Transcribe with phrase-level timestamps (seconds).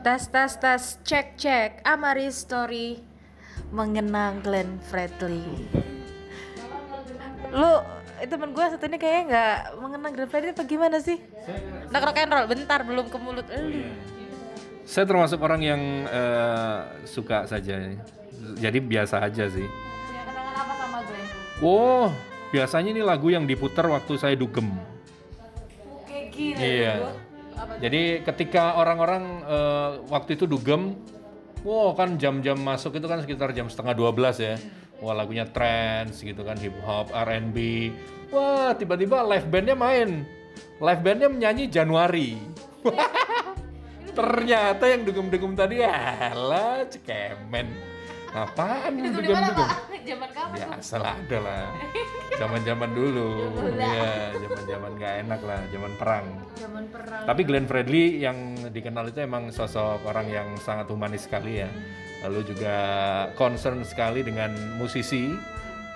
[0.00, 3.04] Tes tes tes cek cek Amari Story
[3.68, 5.44] mengenang Glenn Fredly.
[7.52, 7.84] Lu
[8.24, 11.20] temen gue satu ini kayaknya nggak mengenang Glenn Fredly apa gimana sih?
[11.92, 13.92] Nak rock and roll bentar belum ke mulut lu.
[14.88, 17.76] Saya termasuk orang yang eh, suka saja.
[18.56, 19.68] Jadi biasa aja sih.
[19.68, 21.26] Punya kenangan apa sama Glenn?
[21.60, 22.08] Wow,
[22.48, 24.72] biasanya ini lagu yang diputar waktu saya dugem.
[26.08, 26.56] Kayak gini.
[26.56, 26.92] Iya.
[27.80, 30.96] Jadi ketika orang-orang eh, waktu itu dugem,
[31.64, 34.54] wow kan jam-jam masuk itu kan sekitar jam setengah 12 ya.
[35.00, 37.56] Wah lagunya trance gitu kan, hip hop, R&B.
[38.30, 40.28] Wah tiba-tiba live bandnya main.
[40.80, 42.36] Live bandnya menyanyi Januari.
[44.18, 47.66] Ternyata yang dugem-dugem tadi alah cekemen.
[48.30, 49.68] Apaan ini dugem-dugem?
[50.00, 50.54] Zaman kapan?
[50.54, 51.64] Biasa lah ada lah.
[52.40, 53.28] Zaman-zaman dulu.
[53.74, 56.26] Iya, zaman-zaman gak enak lah, zaman perang.
[56.56, 57.22] Zaman perang.
[57.26, 61.68] Tapi Glenn Fredly yang dikenal itu emang sosok orang yang sangat humanis sekali ya.
[62.24, 62.76] Lalu juga
[63.36, 65.32] concern sekali dengan musisi,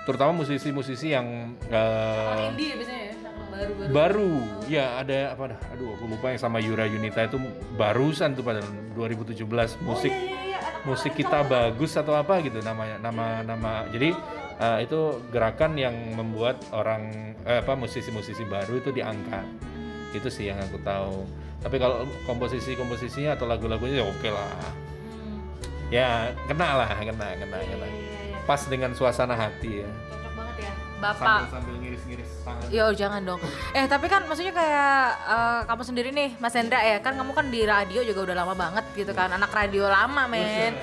[0.05, 3.13] terutama musisi-musisi yang eh, Indie ya biasanya ya,
[3.49, 3.89] baru-baru.
[3.93, 4.33] baru.
[4.69, 5.59] Ya ada apa dah?
[5.73, 7.41] Aduh, aku lupa yang sama Yura Yunita itu
[7.73, 8.61] barusan tuh pada
[8.93, 9.41] 2017
[9.81, 10.13] musik
[10.85, 13.71] musik kita bagus atau apa gitu namanya nama nama.
[13.89, 14.13] Jadi
[14.61, 19.45] eh, itu gerakan yang membuat orang eh, apa musisi-musisi baru itu diangkat.
[20.13, 21.25] Itu sih yang aku tahu.
[21.65, 24.53] Tapi kalau komposisi komposisinya atau lagu-lagunya ya oke lah.
[25.89, 26.09] Ya
[26.45, 27.87] kena lah kena kena kena.
[28.45, 29.89] Pas dengan suasana hati ya.
[30.95, 31.51] Bapak.
[31.51, 33.41] sambil sambil ngiris-ngiris tangan Yo jangan dong.
[33.75, 37.45] Eh tapi kan maksudnya kayak eh, kamu sendiri nih Mas Hendra ya kan kamu kan
[37.51, 40.73] di radio juga udah lama banget gitu kan anak radio lama men.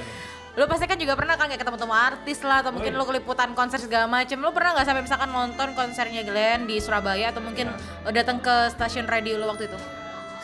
[0.52, 3.56] Lu pasti kan juga pernah kan kayak ketemu temu artis lah atau mungkin lu keliputan
[3.56, 4.36] konser segala macem.
[4.36, 7.72] Lu pernah nggak sampai misalkan nonton konsernya Glenn di Surabaya atau mungkin
[8.12, 9.78] datang ke stasiun radio lu waktu itu?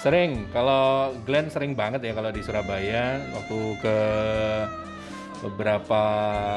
[0.01, 3.97] Sering, kalau Glenn sering banget ya kalau di Surabaya waktu ke
[5.43, 6.03] beberapa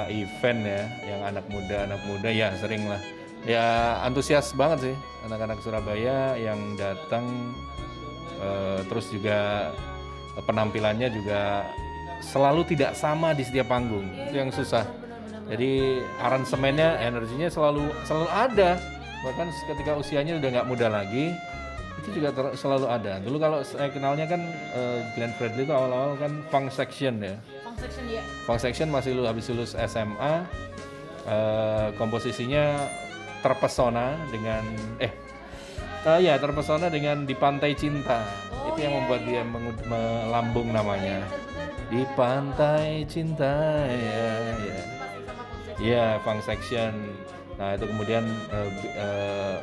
[0.09, 3.01] event ya yang anak muda anak muda ya sering lah.
[3.41, 4.95] Ya antusias banget sih
[5.25, 7.25] anak-anak Surabaya yang datang
[8.37, 9.69] eh, terus juga
[10.45, 11.65] penampilannya juga
[12.21, 14.05] selalu tidak sama di setiap panggung.
[14.29, 14.85] Itu yang susah.
[15.51, 18.79] jadi aransemennya energinya selalu selalu ada.
[19.21, 21.33] Bahkan ketika usianya udah nggak muda lagi
[22.01, 23.19] itu juga ter- selalu ada.
[23.21, 24.41] Dulu kalau saya kenalnya kan
[24.73, 27.35] eh, Glenn Fredly itu awal-awal kan funk section ya
[27.73, 28.21] Section ya.
[28.43, 30.33] funk section masih lu habis lulus SMA
[31.23, 32.87] eh, komposisinya
[33.39, 34.61] terpesona dengan
[34.97, 35.11] eh
[36.03, 38.21] eh, ya terpesona dengan di pantai cinta
[38.67, 41.25] itu yang membuat dia mengu- melambung namanya
[41.87, 44.79] di pantai cinta ya ya
[45.81, 46.93] Iya, funk section.
[47.57, 48.21] Nah itu kemudian
[48.77, 49.57] bi- eh,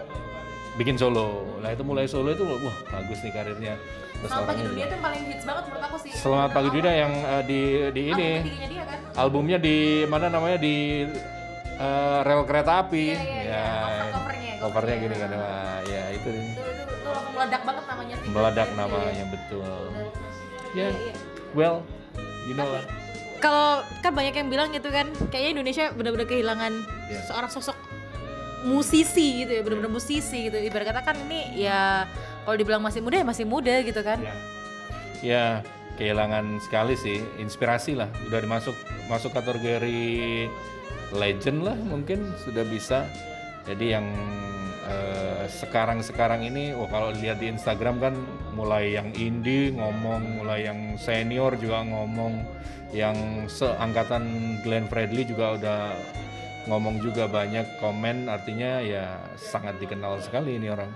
[0.74, 1.46] bikin solo.
[1.58, 2.58] Nah itu mulai solo itu wah
[2.90, 3.78] bagus nih karirnya.
[4.18, 6.10] Selamat Pagi Dunia tuh yang paling hits banget menurut aku sih.
[6.12, 8.98] Selamat pagi Dunia yang eh, di di ini Album dia kan.
[9.16, 10.76] albumnya di mana namanya di
[11.78, 13.04] eh, rel kereta api.
[13.08, 13.42] Iya, iya, iya.
[13.46, 15.28] Ya, Cover- covernya, covernya gini kan.
[15.32, 16.44] Wah, ya itu nih.
[16.44, 18.28] Itu, itu, itu langsung meledak banget namanya sih.
[18.28, 19.82] Meledak namanya betul.
[20.74, 20.88] Ya,
[21.52, 21.76] well,
[22.44, 22.84] you know lah.
[23.38, 23.68] Kalau
[24.02, 26.72] kan banyak yang bilang gitu kan, kayaknya Indonesia benar-benar kehilangan
[27.06, 27.22] Iya.
[27.24, 27.78] seorang sosok
[28.66, 30.58] musisi gitu ya, benar-benar musisi gitu.
[30.58, 32.06] Ibarat kata kan ini ya
[32.42, 34.18] kalau dibilang masih muda ya masih muda gitu kan.
[34.18, 34.34] Ya.
[35.18, 35.44] Ya,
[35.98, 38.06] kehilangan sekali sih inspirasi lah.
[38.30, 38.74] Udah dimasuk
[39.10, 40.46] masuk kategori
[41.14, 43.06] legend lah mungkin sudah bisa.
[43.66, 44.06] Jadi yang
[44.88, 48.14] eh, sekarang-sekarang ini, oh kalau lihat di Instagram kan
[48.54, 52.46] mulai yang indie ngomong, mulai yang senior juga ngomong,
[52.94, 55.80] yang seangkatan Glenn Fredly juga udah
[56.68, 60.92] ngomong juga banyak komen artinya ya sangat dikenal sekali ini orang.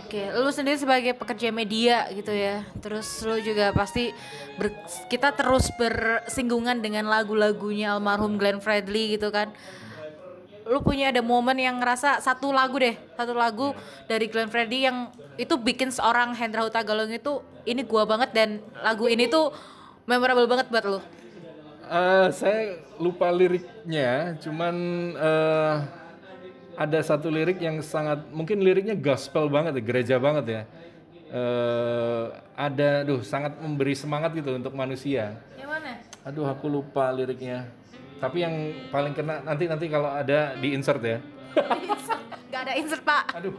[0.00, 2.66] Oke, lu sendiri sebagai pekerja media gitu ya.
[2.82, 4.10] Terus lu juga pasti
[4.58, 4.74] ber-
[5.06, 9.54] kita terus bersinggungan dengan lagu-lagunya almarhum Glenn Fredly gitu kan.
[10.66, 13.74] Lu punya ada momen yang ngerasa satu lagu deh, satu lagu
[14.06, 18.62] dari Glenn Fredly yang itu bikin seorang Hendra Huta Galung itu ini gua banget dan
[18.82, 19.50] lagu ini tuh
[20.06, 21.00] memorable banget buat lu.
[21.90, 24.74] Eh, saya lupa liriknya, cuman
[25.18, 25.76] eh,
[26.78, 30.62] ada satu lirik yang sangat mungkin liriknya gospel banget, ya, gereja banget ya.
[31.34, 35.34] Eh, ada, duh, sangat memberi semangat gitu untuk manusia.
[35.58, 35.90] Yang mana?
[36.30, 37.66] Aduh, aku lupa liriknya.
[38.22, 38.54] Tapi yang
[38.94, 41.18] paling kena nanti nanti kalau ada di insert ya.
[42.54, 43.34] Gak ada insert pak.
[43.34, 43.58] Aduh,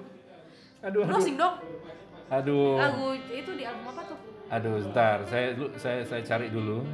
[0.79, 1.59] aduh, aduh, Closing dong.
[2.31, 4.17] aduh, Lagu itu di album apa tuh?
[4.47, 6.87] aduh, sebentar, saya saya saya cari dulu.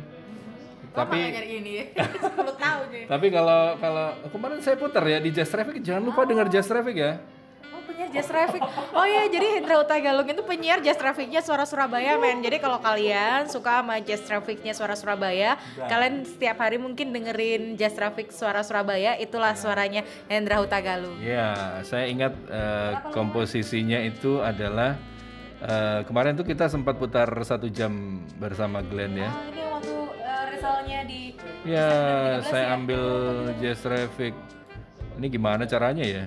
[0.98, 1.86] Tapi ini ya.
[2.02, 3.06] 10 tahun ya.
[3.06, 6.98] Tapi kalau kalau kemarin saya putar ya di Jazz Traffic, jangan lupa dengar Jazz Traffic
[6.98, 7.22] ya.
[7.74, 8.62] Oh penyiar Jazz Traffic.
[8.96, 12.40] Oh iya, jadi Hendra Utagalung itu penyiar Jazz Trafficnya Suara Surabaya, men.
[12.40, 17.94] Jadi kalau kalian suka sama Jazz Trafficnya Suara Surabaya, kalian setiap hari mungkin dengerin Jazz
[17.94, 20.02] Traffic Suara Surabaya, itulah suaranya
[20.32, 21.20] Hendra Utagalung.
[21.20, 24.96] Ya, saya ingat eh, komposisinya itu adalah
[25.62, 29.30] eh, kemarin tuh kita sempat putar satu jam bersama Glenn ya.
[29.30, 29.97] Oh, ini waktu
[30.58, 31.22] uh, Rizalnya di
[31.66, 31.90] Ya,
[32.42, 33.04] saya ambil
[33.62, 34.34] Jazz Traffic.
[35.18, 36.24] Ini gimana caranya ya?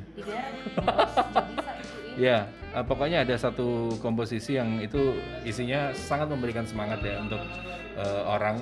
[2.18, 5.14] Ya, eh, pokoknya ada satu komposisi yang itu
[5.46, 7.40] isinya sangat memberikan semangat ya untuk
[7.96, 8.60] eh, orang.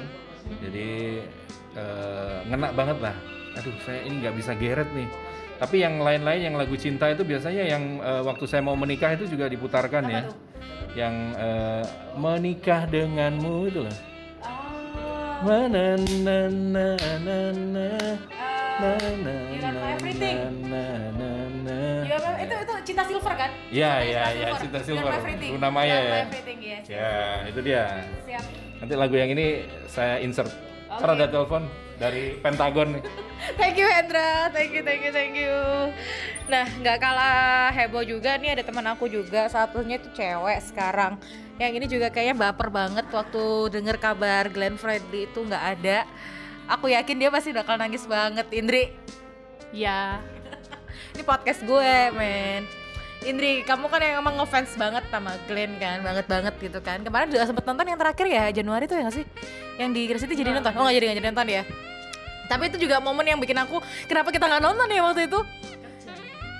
[0.63, 1.21] Jadi
[1.75, 3.17] eh, ngena banget lah.
[3.59, 5.09] Aduh, saya ini nggak bisa geret nih.
[5.59, 9.27] Tapi yang lain-lain yang lagu cinta itu biasanya yang eh, waktu saya mau menikah itu
[9.27, 10.23] juga diputarkan ya.
[10.95, 11.85] Yang eh,
[12.21, 13.97] menikah denganmu itu loh.
[15.39, 17.87] Na na na na na na na
[18.79, 20.37] My Everything.
[20.67, 20.83] na
[21.15, 21.31] na
[21.63, 21.79] na.
[22.07, 23.51] ya, itu itu cinta silver kan?
[23.71, 24.59] Ya, Cinta ya, ya, Silver.
[24.59, 25.15] Cinta Got Silver.
[25.55, 26.19] Luna Maya ya.
[26.59, 26.85] Yes.
[26.91, 27.15] Ya,
[27.47, 28.03] itu dia.
[28.27, 28.45] Siap.
[28.83, 30.51] Nanti lagu yang ini saya insert.
[30.99, 31.63] Ntar ada telepon
[31.99, 33.03] dari Pentagon nih.
[33.59, 35.55] Thank you Hendra, thank you, thank you, thank you.
[36.51, 41.23] Nah, nggak kalah heboh juga nih ada teman aku juga, satunya itu cewek sekarang.
[41.55, 46.03] Yang ini juga kayaknya baper banget waktu denger kabar Glenn Fredly itu nggak ada.
[46.67, 48.91] Aku yakin dia pasti bakal nangis banget, Indri.
[49.71, 50.19] Ya,
[51.15, 52.63] Ini podcast gue, men.
[53.27, 57.03] Indri, kamu kan yang emang ngefans banget sama Glenn kan, banget banget gitu kan.
[57.03, 59.27] Kemarin juga sempet nonton yang terakhir ya, Januari tuh ya nggak sih?
[59.75, 60.71] Yang di Gresik itu jadi nonton.
[60.79, 61.63] Oh nggak jadi nggak jadi nonton ya.
[62.49, 65.41] Tapi itu juga momen yang bikin aku, kenapa kita nggak nonton ya waktu itu?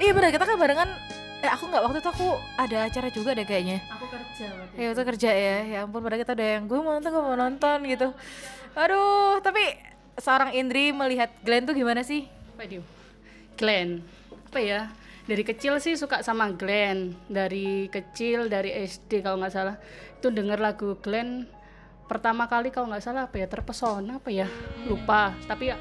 [0.03, 0.91] Iya benar, kita kan barengan.
[1.39, 2.29] Eh aku nggak waktu itu aku
[2.59, 3.79] ada acara juga deh kayaknya.
[3.95, 6.99] aku kerja waktu Ya waktu kerja ya, ya ampun padahal kita ada yang gue mau
[6.99, 8.09] nonton, gue mau nonton gitu.
[8.75, 9.63] Aduh, tapi
[10.19, 12.27] seorang Indri melihat Glenn tuh gimana sih?
[12.59, 12.83] Waduh,
[13.55, 14.03] Glenn.
[14.51, 14.91] Apa ya?
[15.29, 17.13] Dari kecil sih suka sama Glenn.
[17.29, 19.77] Dari kecil, dari SD kalau nggak salah.
[20.17, 21.45] Itu denger lagu Glenn
[22.09, 23.45] pertama kali kalau nggak salah apa ya?
[23.45, 24.49] Terpesona apa ya?
[24.89, 25.37] Lupa.
[25.45, 25.77] Tapi ya,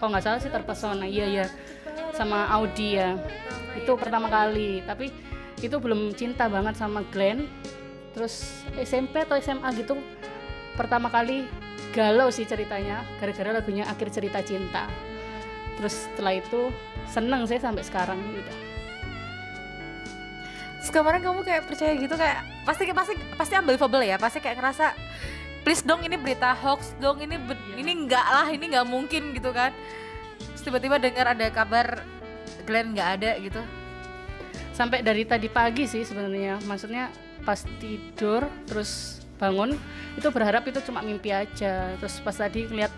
[0.00, 1.04] kalau nggak salah sih terpesona.
[1.04, 1.46] Iya iya.
[2.16, 3.20] Sama Audi ya.
[3.76, 4.80] Itu pertama kali.
[4.88, 5.12] Tapi
[5.60, 7.44] itu belum cinta banget sama Glenn.
[8.16, 10.00] Terus SMP atau SMA gitu
[10.80, 11.44] pertama kali
[11.92, 13.04] galau sih ceritanya.
[13.20, 14.88] Gara-gara lagunya akhir cerita cinta.
[15.76, 16.72] Terus setelah itu
[17.04, 18.16] seneng saya sampai sekarang.
[18.16, 18.61] Udah
[20.88, 24.16] kemarin kamu kayak percaya gitu kayak pasti pasti pasti unbelievable ya.
[24.18, 24.96] Pasti kayak ngerasa
[25.62, 29.54] please dong ini berita hoax dong ini be- ini enggak lah ini nggak mungkin gitu
[29.54, 29.70] kan.
[30.38, 32.02] Terus tiba-tiba dengar ada kabar
[32.66, 33.62] Glenn nggak ada gitu.
[34.72, 36.58] Sampai dari tadi pagi sih sebenarnya.
[36.66, 37.12] Maksudnya
[37.42, 39.74] pas tidur terus bangun
[40.14, 41.94] itu berharap itu cuma mimpi aja.
[42.00, 42.90] Terus pas tadi lihat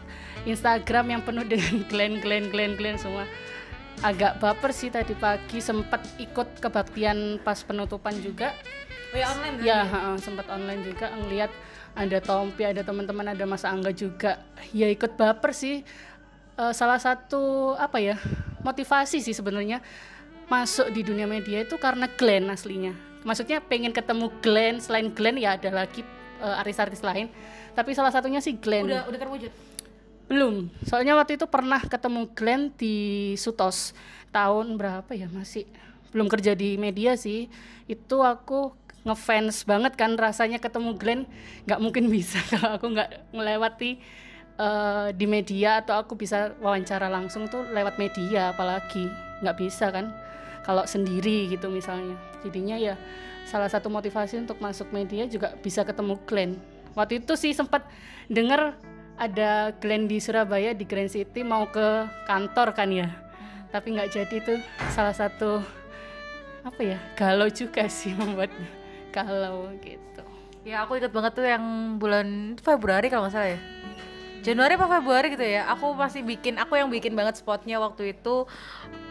[0.48, 3.28] Instagram yang penuh dengan Glenn Glenn Glenn Glenn semua
[4.04, 8.52] agak baper sih tadi pagi sempat ikut kebaktian pas penutupan juga.
[9.10, 11.48] Oh ya online ya ha-ha, sempat online juga ngelihat
[11.96, 14.44] ada Tompi ada teman-teman ada Mas Angga juga.
[14.76, 15.80] Ya ikut baper sih.
[16.54, 18.20] Eh, salah satu apa ya
[18.60, 19.80] motivasi sih sebenarnya
[20.52, 22.92] masuk di dunia media itu karena Glenn aslinya.
[23.24, 26.04] Maksudnya pengen ketemu Glenn selain Glenn ya ada lagi
[26.44, 27.32] eh, artis-artis lain.
[27.72, 28.84] Tapi salah satunya sih Glenn.
[28.84, 29.73] Udah udah terwujud
[30.26, 30.72] belum.
[30.84, 32.96] Soalnya waktu itu pernah ketemu Glenn di
[33.36, 33.92] Sutos.
[34.34, 35.68] Tahun berapa ya masih?
[36.10, 37.46] Belum kerja di media sih.
[37.86, 38.74] Itu aku
[39.04, 41.22] ngefans banget kan rasanya ketemu Glenn.
[41.68, 42.40] Nggak mungkin bisa.
[42.52, 44.00] Kalau aku nggak melewati
[44.58, 49.06] eh, di media atau aku bisa wawancara langsung tuh lewat media apalagi.
[49.44, 50.10] Nggak bisa kan
[50.64, 52.16] kalau sendiri gitu misalnya.
[52.40, 52.96] Jadinya ya
[53.44, 56.56] salah satu motivasi untuk masuk media juga bisa ketemu Glenn.
[56.96, 57.84] Waktu itu sih sempat
[58.32, 58.74] dengar
[59.14, 63.08] ada Glenn di Surabaya di Grand City mau ke kantor kan ya?
[63.70, 64.58] Tapi nggak jadi tuh
[64.94, 65.62] salah satu
[66.64, 68.50] apa ya galau juga sih membuat
[69.12, 70.22] galau gitu.
[70.64, 73.60] Ya aku inget banget tuh yang bulan Februari kalau nggak salah ya?
[74.44, 75.68] Januari apa Februari gitu ya?
[75.72, 78.44] Aku masih bikin aku yang bikin banget spotnya waktu itu.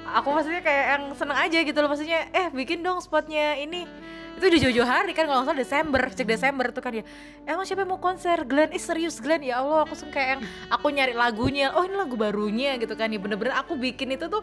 [0.03, 3.87] Aku maksudnya kayak yang seneng aja gitu loh maksudnya eh bikin dong spotnya ini
[4.33, 7.03] itu udah jauh-jauh hari kan kalau nggak salah Desember cek Desember tuh kan ya.
[7.45, 8.41] Emang siapa yang mau konser?
[8.43, 9.45] Glenn ih serius Glenn?
[9.45, 10.41] Ya Allah aku kayak yang
[10.73, 11.71] aku nyari lagunya.
[11.77, 14.41] Oh ini lagu barunya gitu kan ya bener-bener aku bikin itu tuh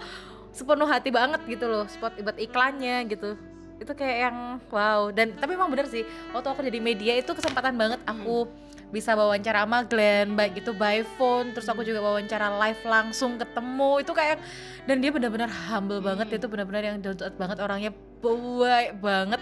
[0.54, 3.34] sepenuh hati banget gitu loh spot buat iklannya gitu.
[3.82, 4.36] Itu kayak yang
[4.70, 5.10] wow.
[5.10, 8.46] Dan tapi emang bener sih waktu aku jadi media itu kesempatan banget aku
[8.90, 14.06] bisa wawancara sama Glenn baik itu by phone terus aku juga wawancara live langsung ketemu.
[14.06, 14.38] Itu kayak
[14.86, 16.30] dan dia benar-benar humble banget.
[16.38, 19.40] Itu benar-benar yang down to earth banget orangnya baik banget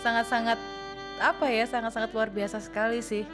[0.00, 0.58] sangat-sangat
[1.20, 3.28] apa ya sangat-sangat luar biasa sekali sih.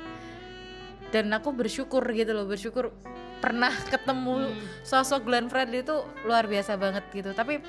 [1.14, 2.90] Dan aku bersyukur gitu loh bersyukur
[3.38, 7.30] pernah ketemu sosok Glenn Fredly itu luar biasa banget gitu.
[7.30, 7.62] Tapi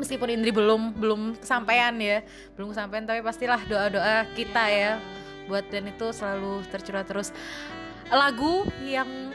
[0.00, 2.24] meskipun Indri belum belum kesampaian ya
[2.56, 4.96] belum kesampaian tapi pastilah doa doa kita ya
[5.44, 7.34] buat Glenn itu selalu tercurah terus.
[8.10, 9.34] Lagu yang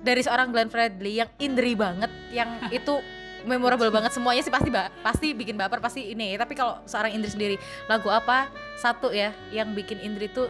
[0.00, 2.98] dari seorang Glenn Fredly yang Indri banget yang itu
[3.44, 6.36] memorable banget semuanya sih pasti ba- pasti bikin baper pasti ini.
[6.36, 7.56] Tapi kalau seorang Indri sendiri
[7.86, 8.48] lagu apa?
[8.80, 10.48] Satu ya yang bikin Indri tuh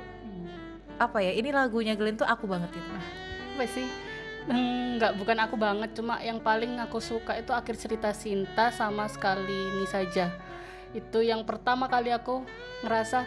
[1.00, 2.90] apa ya ini lagunya Glenn tuh aku banget itu
[3.56, 3.88] apa sih?
[5.00, 5.90] Nggak bukan aku banget.
[5.96, 10.32] Cuma yang paling aku suka itu akhir cerita Sinta sama sekali ini saja.
[10.92, 12.42] Itu yang pertama kali aku
[12.82, 13.24] ngerasa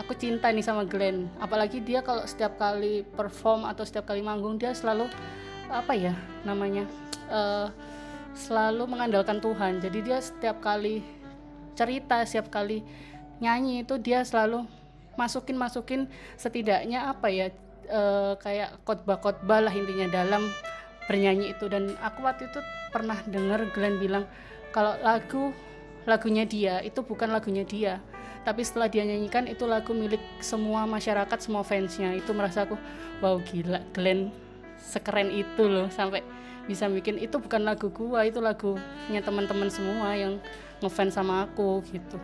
[0.00, 1.30] aku cinta nih sama Glenn.
[1.38, 5.06] Apalagi dia kalau setiap kali perform atau setiap kali manggung dia selalu
[5.70, 6.12] apa ya
[6.44, 6.84] namanya
[7.32, 7.66] eh,
[8.34, 9.78] selalu mengandalkan Tuhan.
[9.80, 11.00] Jadi dia setiap kali
[11.74, 12.86] cerita setiap kali
[13.42, 14.62] nyanyi itu dia selalu
[15.18, 16.00] masukin masukin
[16.38, 17.46] setidaknya apa ya
[17.86, 20.50] eh, kayak khotbah-khotbah lah intinya dalam
[21.06, 21.70] bernyanyi itu.
[21.70, 22.60] Dan aku waktu itu
[22.90, 24.26] pernah dengar Glenn bilang
[24.74, 25.54] kalau lagu
[26.04, 28.02] lagunya dia itu bukan lagunya dia.
[28.44, 32.12] Tapi setelah dia nyanyikan itu lagu milik semua masyarakat semua fansnya.
[32.12, 32.76] Itu merasa aku
[33.24, 34.43] wow gila Glenn
[34.84, 36.20] sekeren itu loh sampai
[36.68, 40.40] bisa bikin itu bukan lagu gua itu lagunya teman-teman semua yang
[40.84, 42.20] ngefans sama aku gitu.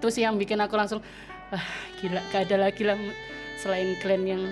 [0.00, 1.04] Itu sih yang bikin aku langsung
[1.52, 1.66] ah
[2.00, 2.96] gila gak ada lagi lah
[3.60, 4.42] selain Glenn yang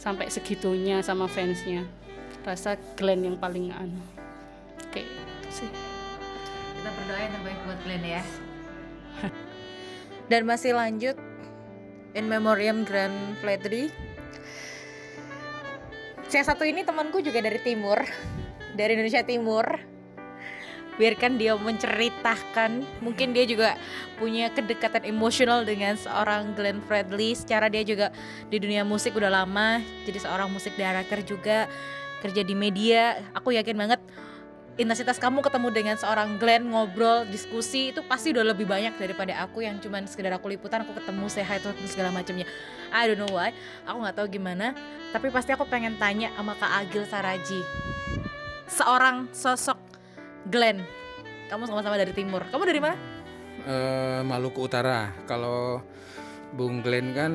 [0.00, 1.84] sampai segitunya sama fansnya.
[2.44, 4.00] Rasa Glenn yang paling anu
[4.88, 5.70] kayak itu sih.
[6.80, 8.22] Kita berdoa yang terbaik buat Glenn ya.
[10.28, 11.16] Dan masih lanjut
[12.12, 13.88] in memoriam Grand Fledry
[16.36, 18.04] yang satu ini temanku juga dari timur
[18.78, 19.66] dari Indonesia Timur.
[20.98, 23.78] Biarkan dia menceritakan mungkin dia juga
[24.18, 27.38] punya kedekatan emosional dengan seorang Glenn Fredly.
[27.38, 28.10] Secara dia juga
[28.50, 31.70] di dunia musik udah lama jadi seorang musik director juga
[32.18, 33.22] kerja di media.
[33.30, 34.02] Aku yakin banget
[34.78, 39.66] intensitas kamu ketemu dengan seorang Glenn ngobrol diskusi itu pasti udah lebih banyak daripada aku
[39.66, 42.46] yang cuman sekedar aku liputan aku ketemu hi terus segala macamnya.
[42.94, 43.50] I don't know why.
[43.84, 44.72] Aku nggak tahu gimana.
[45.10, 47.60] Tapi pasti aku pengen tanya sama Kak Agil Saraji.
[48.70, 49.76] Seorang sosok
[50.46, 50.86] Glenn.
[51.50, 52.46] Kamu sama-sama dari timur.
[52.46, 52.96] Kamu dari mana?
[53.66, 55.10] Eh, Maluku Utara.
[55.26, 55.82] Kalau
[56.54, 57.32] Bung Glenn kan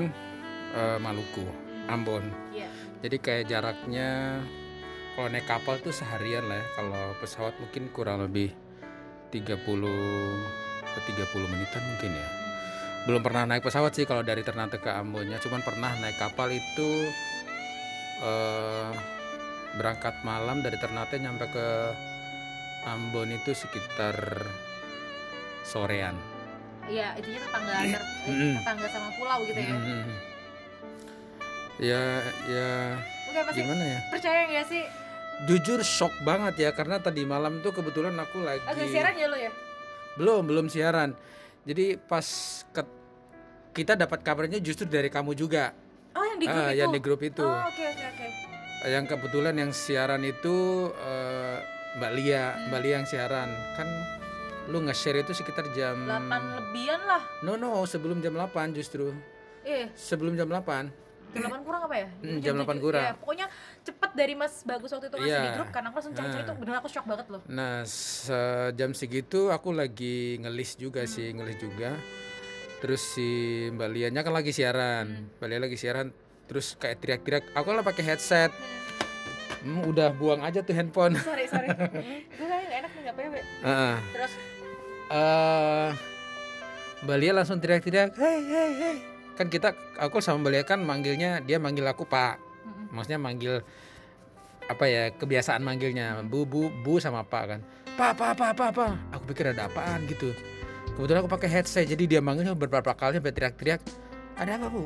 [0.73, 1.43] eh, Maluku,
[1.91, 2.23] Ambon.
[2.55, 2.71] Iya.
[3.03, 4.39] Jadi kayak jaraknya
[5.13, 6.65] kalau naik kapal tuh seharian lah ya.
[6.77, 8.53] Kalau pesawat mungkin kurang lebih
[9.29, 9.61] 30
[10.93, 12.27] ke 30 menitan mungkin ya.
[13.05, 16.89] Belum pernah naik pesawat sih kalau dari Ternate ke Ambonnya, cuman pernah naik kapal itu
[18.23, 18.91] eh
[19.73, 21.67] berangkat malam dari Ternate nyampe ke
[22.87, 24.15] Ambon itu sekitar
[25.63, 26.15] sorean.
[26.83, 29.75] Iya, intinya tetangga ter- eh, tetangga sama pulau gitu ya.
[31.81, 32.03] Ya,
[32.47, 32.71] ya
[33.53, 33.99] pasti gimana ya?
[34.09, 34.83] percaya nggak sih?
[35.43, 39.35] Jujur shock banget ya karena tadi malam tuh kebetulan aku lagi Oke, siaran ya lu
[39.37, 39.51] ya?
[40.13, 41.17] belum belum siaran.
[41.63, 42.23] Jadi pas
[42.69, 42.93] ke-
[43.71, 45.73] kita dapat kabarnya justru dari kamu juga.
[46.13, 46.77] Oh, yang di grup Ah, itu.
[46.77, 47.41] yang di grup itu.
[47.41, 48.27] Oh, oke oke oke.
[48.85, 50.55] Yang kebetulan yang siaran itu
[50.93, 51.57] eh,
[51.95, 53.49] Mbak Lia, Mbak Lia yang siaran.
[53.73, 53.87] Kan
[54.65, 57.23] lu nge-share itu sekitar jam 8 lebihan lah.
[57.41, 59.11] No, no, sebelum jam 8 justru.
[59.61, 60.87] Iya, Sebelum jam 8.
[61.33, 62.07] jam 8 kurang apa ya?
[62.21, 62.79] Hmm, jam 8 tujuh.
[62.81, 63.03] kurang.
[63.03, 63.47] Iya, pokoknya
[64.13, 65.41] dari Mas Bagus waktu itu ngasih Iya.
[65.43, 66.47] di grup kan aku langsung cari-cari Ah.
[66.47, 67.41] tuh bener aku shock banget loh.
[67.47, 67.81] Nah,
[68.71, 71.97] jam segitu aku lagi ngelis juga sih, ngelis juga.
[72.79, 73.29] Terus si
[73.69, 75.31] Mbak Lianya kan lagi siaran.
[75.37, 76.11] Mbak Lia lagi siaran,
[76.45, 77.43] terus kayak teriak-teriak.
[77.53, 78.51] Aku lah pakai headset.
[79.59, 81.15] Hmm, udah buang aja tuh handphone.
[81.15, 81.71] Sorry, sorry.
[81.71, 81.87] hmm,
[82.37, 83.35] gue kayaknya gak enak nih PW.
[83.63, 83.95] Heeh.
[84.11, 84.33] Terus
[85.05, 85.89] Eh,
[87.03, 88.95] Mbak Lia langsung teriak-teriak, "Hei, hei, hei."
[89.33, 92.39] Kan kita aku sama Mbak Lia kan manggilnya, dia manggil aku Pak.
[92.89, 93.61] Maksudnya manggil
[94.73, 97.59] apa ya kebiasaan manggilnya bu bu bu sama pak kan.
[97.93, 100.33] Pak pak pak pak pak aku pikir ada apaan gitu.
[100.97, 103.81] Kebetulan aku pakai headset jadi dia manggilnya beberapa kali sampai teriak-teriak
[104.37, 104.83] ada apa bu?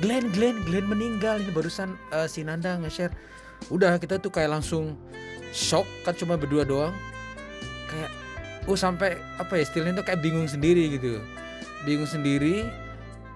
[0.00, 1.44] Glenn Glenn Glenn meninggal.
[1.44, 3.12] Ini barusan eh, si Nanda nge-share.
[3.68, 4.96] Udah kita tuh kayak langsung
[5.52, 6.94] shock kan cuma berdua doang.
[7.88, 8.10] Kayak
[8.68, 11.20] oh sampai apa ya istilahnya tuh kayak bingung sendiri gitu.
[11.84, 12.64] Bingung sendiri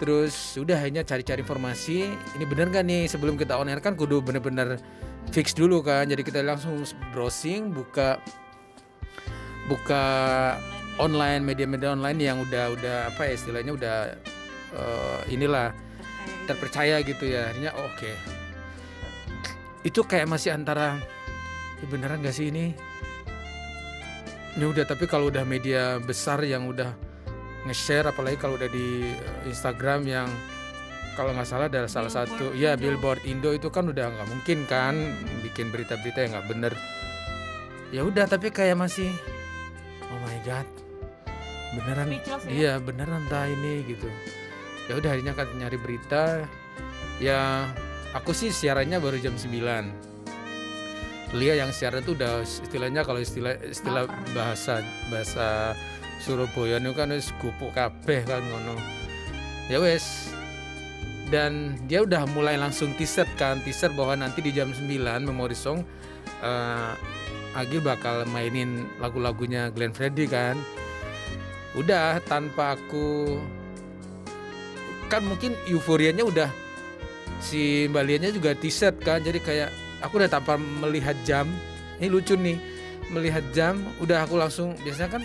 [0.01, 2.11] terus sudah hanya cari-cari informasi.
[2.37, 3.05] Ini bener gak nih?
[3.09, 4.81] Sebelum kita on air kan kudu bener-bener
[5.29, 6.09] fix dulu kan.
[6.09, 6.81] Jadi kita langsung
[7.13, 8.17] browsing buka
[9.71, 10.03] buka
[10.99, 13.97] online media-media online yang udah udah apa ya istilahnya udah
[14.75, 15.71] eh, inilah
[16.45, 17.49] terpercaya gitu ya.
[17.49, 18.11] Akhirnya oh, oke.
[19.83, 20.95] Itu kayak masih antara
[21.83, 22.71] "Ih, beneran gak sih ini?
[24.53, 26.93] Ya udah tapi kalau udah media besar yang udah
[27.63, 30.27] nge-share apalagi kalau udah di eh, Instagram yang
[31.13, 34.97] kalau nggak salah ada salah satu ya billboard Indo itu kan udah nggak mungkin kan
[35.45, 36.73] bikin berita-berita yang nggak bener.
[37.93, 39.13] Ya udah tapi kayak masih
[40.09, 40.65] oh my god
[41.73, 42.51] beneran Speechless ya?
[42.53, 44.09] iya beneran dah ini gitu.
[44.89, 46.43] Ya udah akhirnya kan nyari berita.
[47.21, 47.69] Ya
[48.17, 50.13] aku sih siarannya baru jam 9
[51.33, 54.33] Lia yang siaran tuh udah istilahnya kalau istilah istilah Baper.
[54.37, 54.73] bahasa
[55.09, 55.73] bahasa
[56.23, 58.79] Surabaya itu kan wis gupuk kabeh kan ngono.
[59.67, 60.31] Ya wes
[61.27, 64.87] dan dia udah mulai langsung teaser kan teaser bahwa nanti di jam 9
[65.27, 65.83] Memory Song
[66.39, 66.91] eh,
[67.53, 70.57] Agil bakal mainin lagu-lagunya Glenn Fredly kan.
[71.77, 73.37] Udah tanpa aku
[75.11, 76.49] kan mungkin euforianya udah
[77.37, 79.69] si Mbak Lianya juga teaser kan jadi kayak
[80.01, 81.51] aku udah tanpa melihat jam.
[81.99, 82.57] Ini lucu nih
[83.11, 85.23] melihat jam udah aku langsung biasanya kan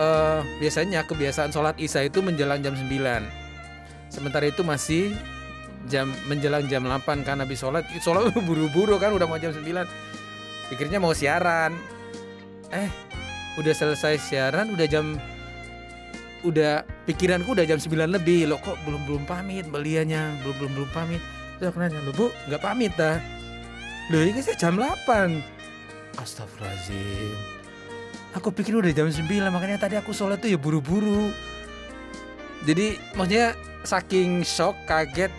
[0.00, 2.88] eh biasanya kebiasaan sholat isya itu menjelang jam 9
[4.08, 5.12] sementara itu masih
[5.88, 7.86] jam menjelang jam 8 kan habis sholat.
[8.02, 9.64] Sholat buru-buru kan udah mau jam 9
[10.68, 11.72] pikirnya mau siaran.
[12.74, 12.90] Eh
[13.56, 15.16] udah selesai siaran udah jam
[16.44, 18.50] udah pikiranku udah jam 9 lebih.
[18.50, 21.22] Lo kok belum belum pamit beliannya belum belum belum pamit.
[21.56, 23.16] Terus aku nanya lo bu nggak pamit dah?
[24.10, 27.59] Lo ini sih jam 8 Astagfirullahaladzim
[28.34, 31.34] aku pikir udah jam 9 makanya tadi aku sholat tuh ya buru-buru.
[32.68, 35.32] Jadi maksudnya saking shock kaget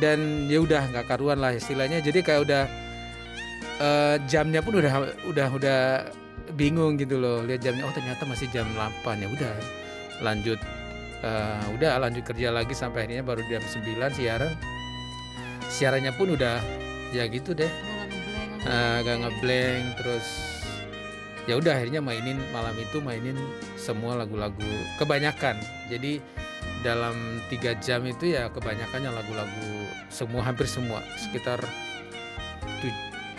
[0.00, 2.00] dan ya udah nggak karuan lah istilahnya.
[2.00, 2.62] Jadi kayak udah
[3.78, 4.92] eh, jamnya pun udah
[5.28, 5.80] udah udah
[6.56, 7.86] bingung gitu loh lihat jamnya.
[7.86, 9.54] Oh ternyata masih jam 8 ya udah
[10.24, 10.58] lanjut
[11.22, 14.52] eh, udah lanjut kerja lagi sampai akhirnya baru jam 9 siaran.
[15.68, 16.58] Siarannya pun udah
[17.12, 17.70] ya gitu deh.
[18.64, 20.57] Eh, agak ngeblank terus
[21.48, 23.34] ya udah akhirnya mainin malam itu mainin
[23.80, 24.68] semua lagu-lagu
[25.00, 25.56] kebanyakan.
[25.88, 26.20] Jadi
[26.84, 29.68] dalam tiga jam itu ya kebanyakannya lagu-lagu
[30.12, 31.00] semua hampir semua.
[31.16, 31.64] Sekitar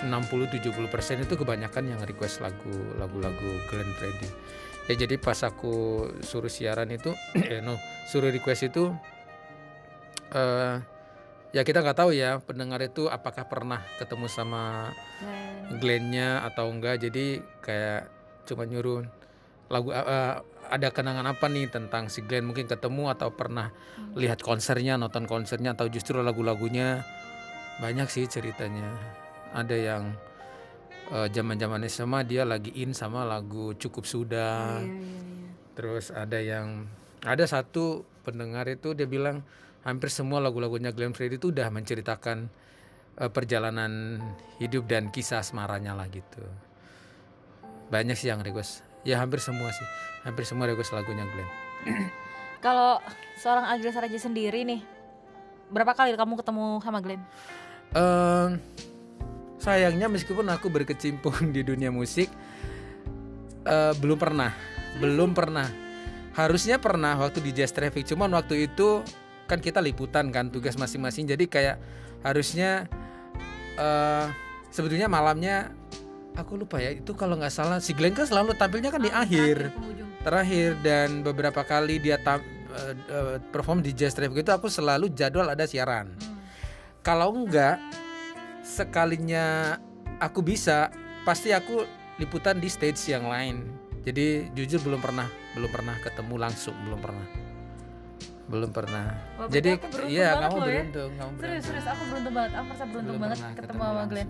[0.01, 4.29] 60-70 persen itu kebanyakan yang request lagu lagu-lagu Glenn Fredly.
[4.89, 7.77] Ya jadi pas aku suruh siaran itu eh no
[8.09, 8.89] suruh request itu
[10.33, 10.81] eh
[11.49, 14.93] ya kita nggak tahu ya pendengar itu apakah pernah ketemu sama
[15.81, 18.09] Glenn-nya atau enggak jadi kayak
[18.45, 19.05] cuma nyuruh
[19.69, 20.35] lagu eh, eh,
[20.69, 22.45] ada kenangan apa nih tentang si Glenn?
[22.45, 23.73] Mungkin ketemu atau pernah
[24.13, 27.01] lihat konsernya nonton konsernya atau justru lagu-lagunya.
[27.81, 28.85] Banyak sih ceritanya.
[29.49, 30.03] Ada yang
[31.09, 34.77] zaman zaman SMA dia lagi in sama lagu cukup sudah.
[35.73, 36.85] Terus ada yang
[37.25, 39.41] ada satu pendengar itu dia bilang
[39.83, 42.51] hampir semua lagu-lagunya Glenn Fredly itu udah menceritakan
[43.19, 44.19] eh, perjalanan
[44.59, 46.43] hidup dan kisah asmaranya lah gitu.
[47.89, 48.85] Banyak sih yang request.
[49.07, 49.87] Ya hampir semua sih.
[50.27, 51.49] Hampir semua request lagunya Glenn.
[52.65, 52.99] Kalau
[53.39, 54.83] seorang Agil Saraji sendiri nih,
[55.71, 57.23] berapa kali kamu ketemu sama Glenn?
[57.95, 58.59] Em,
[59.57, 62.27] sayangnya meskipun aku berkecimpung di dunia musik
[63.63, 64.51] eh, belum pernah.
[64.99, 65.71] Belum pernah.
[66.35, 69.01] Harusnya pernah waktu di Jazz Traffic cuman waktu itu
[69.49, 71.25] kan kita liputan kan tugas masing-masing.
[71.25, 71.81] Jadi kayak
[72.21, 72.85] harusnya
[73.79, 74.27] eh
[74.69, 75.73] sebetulnya malamnya
[76.37, 79.73] aku lupa ya itu kalau nggak salah si Glenn kan selalu tampilnya kan di akhir
[80.21, 85.47] terakhir dan beberapa kali dia tam- eh, perform di Jazz Traffic itu aku selalu jadwal
[85.47, 86.13] ada siaran.
[87.01, 87.79] Kalau enggak
[88.61, 89.79] sekalinya
[90.19, 90.91] aku bisa
[91.23, 91.87] pasti aku
[92.19, 93.63] liputan di stage yang lain.
[94.03, 97.38] Jadi jujur belum pernah belum pernah ketemu langsung belum pernah
[98.49, 99.77] belum pernah Wah, jadi
[100.09, 100.81] iya kamu ya.
[100.81, 101.65] beruntung kamu Serius, beruntung.
[101.69, 102.51] serius aku beruntung banget.
[102.51, 104.29] Aku merasa beruntung Belum banget ketemu sama Glenn.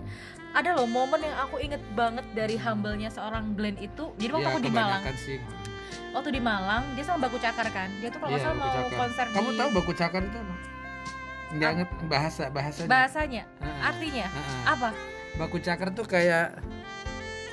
[0.50, 4.04] Ada loh momen yang aku inget banget dari humble-nya seorang Glenn itu.
[4.14, 5.38] Jadi waktu Iya, aku di Malang, sih.
[6.10, 7.88] waktu di Malang dia sama Baku Cakar kan.
[7.98, 8.98] Dia tuh kalau Iya, salah mau cakar.
[8.98, 10.54] konser kamu di tahu baku cakar itu apa
[11.50, 13.80] nggak ngerti bahasa bahasanya bahasanya, Heeh.
[13.82, 14.60] artinya Heeh.
[14.68, 14.88] apa?
[15.34, 16.46] baku cakar tuh kayak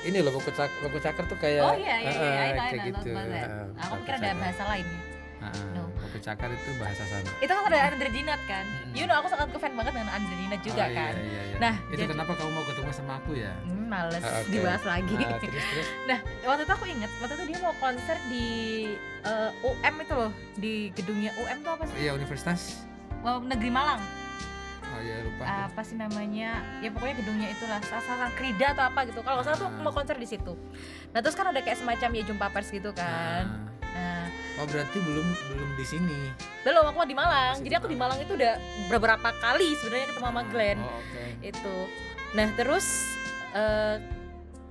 [0.00, 2.62] ini loh baku cakar baku cakar tuh kayak Oh iya iya iya, Heeh, I know,
[2.62, 3.42] I kayak know, gitu tahu banget.
[3.42, 4.38] Heeh, Aku baku pikir ada cakar.
[4.38, 5.00] bahasa lainnya.
[5.38, 5.86] Heeh, No.
[5.94, 8.64] baku cakar itu bahasa sana Itu kan ada Andre Dinat kan.
[8.64, 8.90] Mm-mm.
[8.92, 11.14] You know aku sangat ngefans banget dengan Andre Dinat juga Oh, iya, kan.
[11.16, 11.56] iya, iya.
[11.58, 14.50] Nah, itu jadi- kenapa kamu mau ketemu sama aku ya Hmm, males Ah, oke.
[14.50, 15.14] dibahas lagi.
[15.16, 18.46] Ah, terus terus Nah, waktu itu aku inget, waktu itu dia mau konser di
[19.20, 21.96] eh, UM itu loh, di gedungnya UM tuh apa sih?
[22.00, 22.82] iya universitas
[23.20, 24.02] Oh, Negeri Malang.
[24.88, 25.54] oh iya lupa aku.
[25.68, 26.50] Apa sih namanya?
[26.78, 29.20] Ya pokoknya gedungnya itulah, sasaran Krida atau apa gitu.
[29.20, 29.80] Kalau nggak salah tuh Ah.
[29.80, 30.54] mau konser di situ.
[31.08, 33.44] Nah, terus kan ada kayak semacam ya jumpa pers gitu kan.
[33.44, 33.77] Nah, Nah,
[34.58, 36.20] oh berarti belum belum di sini
[36.66, 37.56] belum aku di Malang.
[37.56, 38.18] Masih Jadi di aku di Malang.
[38.20, 38.54] Itu udah
[38.92, 40.78] beberapa kali sebenarnya ketemu sama Glenn.
[40.82, 41.76] oh oke itu
[42.36, 42.86] nah terus
[43.56, 43.96] eh,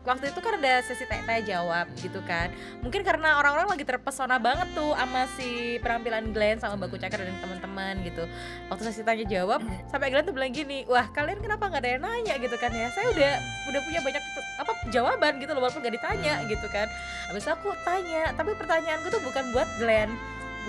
[0.07, 2.47] waktu itu kan ada sesi tanya jawab gitu kan.
[2.79, 7.35] Mungkin karena orang-orang lagi terpesona banget tuh sama si penampilan Glenn sama Baku Cakar dan
[7.43, 8.23] teman-teman gitu.
[8.71, 9.59] Waktu sesi tanya jawab
[9.91, 12.35] sampai Glenn tuh bilang gini wah kalian kenapa nggak ada yang nanya?
[12.39, 12.87] gitu kan ya.
[12.95, 13.33] Saya udah
[13.67, 14.23] udah punya banyak
[14.57, 16.87] apa jawaban gitu loh walaupun gak ditanya gitu kan.
[17.27, 20.15] Habis aku tanya tapi pertanyaanku tuh bukan buat Glenn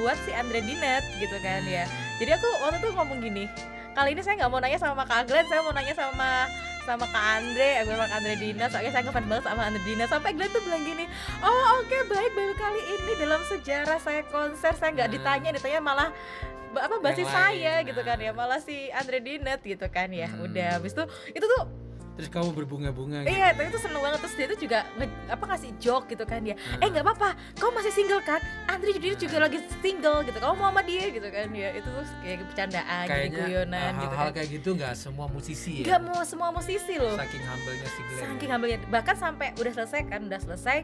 [0.02, 1.86] buat si Andre Dinet gitu kan ya.
[2.18, 3.46] Jadi aku waktu itu ngomong gini
[3.98, 6.46] kali ini saya nggak mau nanya sama Kak Glenn saya mau nanya sama
[6.88, 10.04] sama Kak Andre, aku sama Kak Andre Dina, soalnya saya ngefans banget sama Andre Dina.
[10.08, 11.04] Sampai Glenn tuh bilang gini,
[11.44, 14.72] oh oke baik baru kali ini dalam sejarah saya konser.
[14.72, 16.08] Saya nggak ditanya, ditanya malah
[16.76, 20.28] apa basis saya gitu kan ya malah si Andre Dinet gitu kan ya.
[20.28, 20.48] Hmm.
[20.48, 21.04] udah habis itu
[21.36, 21.87] itu tuh
[22.18, 23.30] Terus kamu berbunga-bunga gitu.
[23.30, 26.42] Iya, tapi itu seneng banget terus dia tuh juga nge- apa ngasih joke gitu kan
[26.42, 26.58] dia.
[26.58, 26.82] Hmm.
[26.82, 28.42] Eh nggak apa-apa, kau masih single kan?
[28.66, 30.36] Andri jadi juga lagi single gitu.
[30.36, 31.70] Kamu mau sama dia gitu kan ya.
[31.72, 34.34] Itu tuh kayak bercandaan, jadi Kayaknya guyonan uh, gitu hal-hal kan.
[34.34, 35.84] kayak gitu nggak semua musisi ya.
[35.88, 37.14] Gak mau semua musisi loh.
[37.14, 38.22] Saking humble-nya si Glenn.
[38.26, 40.76] Saking ambilnya bahkan sampai udah selesai kan udah selesai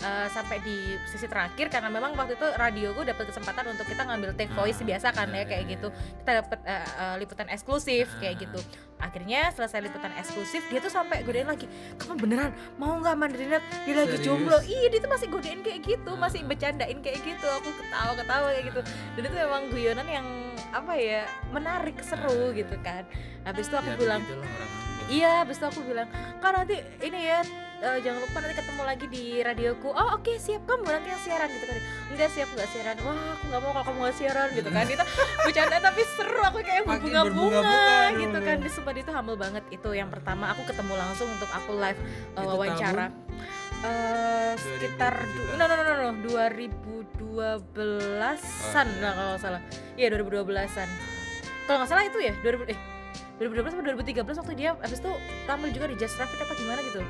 [0.00, 0.76] eh, sampai di
[1.06, 4.80] sisi terakhir karena memang waktu itu radio gue dapat kesempatan untuk kita ngambil take voice
[4.80, 8.34] Ah, biasa kan iya, ya kayak iya, gitu kita dapat eh, eh, liputan eksklusif kayak
[8.34, 8.40] Ah.
[8.40, 8.60] gitu
[8.96, 11.64] akhirnya selesai liputan eksklusif dia tuh sampai godain lagi
[11.96, 14.26] kamu beneran mau nggak Mandrinet dia lagi Serius?
[14.26, 16.18] jomblo iya dia tuh masih godain kayak gitu Ah.
[16.18, 18.80] masih bercandain kayak gitu aku ketawa ketawa kayak gitu
[19.14, 20.26] dan itu memang guyonan yang
[20.70, 23.04] apa ya menarik seru gitu kan
[23.42, 24.22] habis itu aku Ya, bilang.
[25.10, 26.06] Iya, habis itu aku bilang,
[26.38, 27.42] kan nanti ini ya,
[27.80, 29.88] eh, jangan lupa nanti ketemu lagi di radioku.
[29.88, 31.76] Oh oke siap kamu nanti yang siaran gitu kan.
[32.10, 32.96] Enggak siap nggak siaran.
[33.00, 34.84] Wah aku nggak mau kalau kamu nggak siaran gitu kan.
[34.84, 35.04] Itu
[35.44, 38.56] bercanda tapi seru aku kayak berbunga-bunga berbunga-bunga gitu kan.
[38.60, 42.40] Di Sumpah itu humble banget itu yang pertama aku ketemu langsung untuk aku live Itu
[42.40, 43.06] wawancara.
[43.80, 45.56] Eh, sekitar du- 2017.
[45.56, 47.00] no no no no, no 2012-an
[47.40, 49.00] Oh, iya.
[49.00, 49.60] lah kalau nggak salah.
[49.96, 50.88] Iya 2012-an.
[51.64, 52.78] Kalau nggak salah itu ya 2000 eh
[53.40, 55.12] 2012 atau 2013 waktu dia habis itu
[55.46, 57.00] tampil juga di Jazz Traffic atau gimana gitu.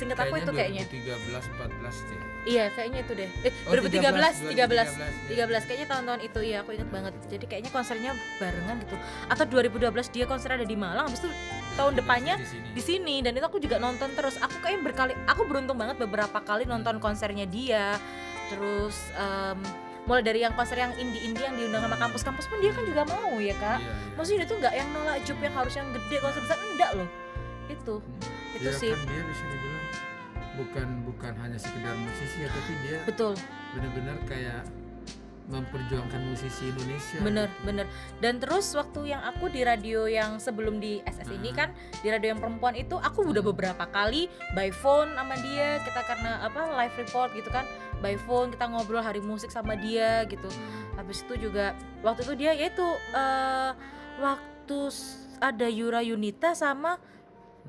[0.00, 0.84] Singkat aku itu kayaknya.
[0.88, 2.20] 2013 14 deh.
[2.40, 3.30] Iya, kayaknya itu deh.
[3.44, 4.88] Eh, Oh, 2013, 13, 13,
[5.28, 7.12] 2013, kayaknya tahun-tahun itu iya aku inget banget.
[7.28, 8.10] Jadi kayaknya konsernya
[8.40, 8.96] barengan gitu.
[9.28, 11.28] Atau 2012 dia konser ada di Malang, habis itu
[11.76, 12.40] tahun depannya
[12.72, 13.20] di sini.
[13.20, 14.40] dan itu aku juga nonton terus.
[14.40, 18.00] Aku kayaknya berkali, aku beruntung banget beberapa kali nonton konsernya dia.
[18.48, 19.60] Terus em,
[20.08, 23.36] mulai dari yang konser yang indie-indie yang diundang sama kampus-kampus pun dia kan juga mau
[23.36, 23.78] ya kak.
[23.78, 24.16] Iya, iya.
[24.16, 27.08] Maksudnya dia tuh nggak yang nolak job yang harus yang gede konser besar enggak loh.
[27.68, 27.94] Itu,
[28.56, 29.79] itu Ya sih kan dia bisa dibilang
[30.60, 33.32] bukan bukan hanya sekedar musisi ya tapi dia betul.
[33.72, 34.62] benar-benar kayak
[35.48, 37.18] memperjuangkan musisi Indonesia.
[37.18, 37.86] bener bener
[38.18, 41.58] dan terus waktu yang aku di radio yang sebelum di SS ini Hmm.
[41.58, 41.68] kan
[41.98, 46.38] di radio yang perempuan itu aku udah beberapa kali by phone sama dia kita karena
[46.40, 47.66] apa live report gitu kan
[47.98, 50.94] by phone kita ngobrol hari musik sama dia gitu Hmm.
[50.94, 53.72] habis itu juga waktu itu dia yaitu eh
[54.18, 54.78] waktu
[55.40, 56.94] ada Yura Yunita sama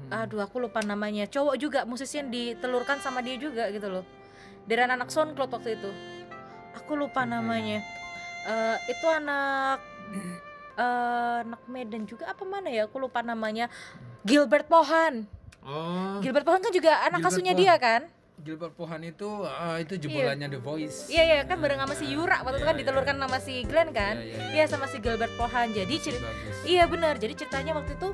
[0.03, 0.21] Hmm.
[0.23, 1.25] aduh aku lupa namanya.
[1.25, 4.05] Cowok juga musisi yang ditelurkan sama dia juga gitu loh.
[4.63, 5.91] Dari anak SoundCloud waktu itu.
[6.73, 7.31] Aku lupa ya?
[7.33, 7.77] namanya.
[8.41, 9.79] Eh, itu anak
[10.75, 12.85] eh, anak Medan juga apa mana ya?
[12.85, 13.67] Aku lupa namanya.
[14.21, 15.25] Gilbert Pohan.
[15.61, 17.57] Oh, Gilbert Pohan kan juga anak Gilbert Pohan.
[17.57, 18.01] dia kan?
[18.41, 21.05] Gilbert Pohan itu ah, itu jebolannya The Voice.
[21.07, 23.89] iya iya kan bareng sama si Yura waktu itu Iya, kan ditelurkan sama si Glenn
[23.93, 24.17] kan?
[24.17, 25.69] Iya, iya, iya sama si Gilbert Pohan.
[25.69, 26.57] Jadi ceri- Bagus.
[26.65, 27.21] Iya benar.
[27.21, 28.09] Jadi ceritanya waktu itu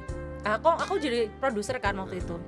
[0.56, 2.40] aku aku jadi produser kan waktu itu.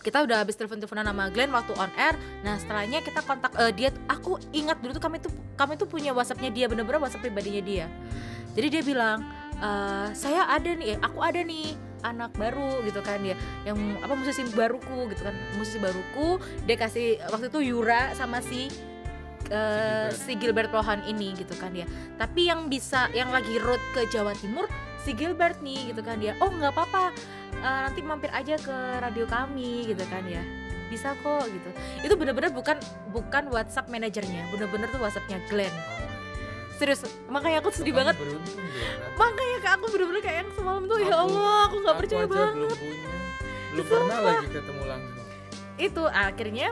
[0.00, 2.16] Kita udah habis telepon-teleponan sama Glenn waktu on air.
[2.40, 3.92] Nah setelahnya kita kontak eh, dia.
[4.08, 7.86] Aku ingat dulu tuh kami tuh kami tuh punya WhatsAppnya dia bener-bener WhatsApp pribadinya dia.
[8.56, 9.18] Jadi dia bilang
[9.60, 13.36] "Eh, saya ada nih, aku ada nih anak baru gitu kan dia
[13.68, 18.72] yang apa musisi baruku gitu kan musisi baruku dia kasih waktu itu Yura sama si
[19.50, 20.14] eh, Gilbert.
[20.14, 21.84] si Gilbert Pohan ini gitu kan dia.
[22.16, 24.70] Tapi yang bisa yang lagi road ke Jawa Timur
[25.02, 26.38] si Gilbert nih gitu kan dia.
[26.38, 27.10] Oh nggak apa-apa.
[27.60, 30.40] Eh, nanti mampir aja ke radio kami gitu kan ya.
[30.86, 31.70] Bisa kok gitu.
[32.00, 32.78] Itu bener-bener bukan
[33.10, 34.48] bukan WhatsApp manajernya.
[34.48, 35.70] Bener-bener tuh WhatsAppnya Glenn.
[35.70, 36.00] Oh
[36.80, 38.16] serius makanya aku sedih banget.
[39.20, 42.54] makanya kak aku bener-bener kayak yang semalam tuh ya Aku- Allah aku nggak percaya banget
[42.56, 43.08] belum punya.
[43.70, 45.18] Belum pernah lagi ketemu langsung.
[45.76, 46.68] itu akhirnya